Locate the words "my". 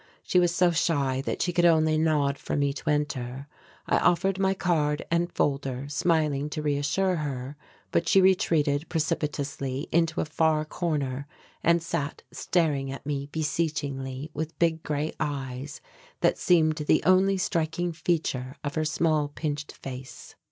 4.39-4.55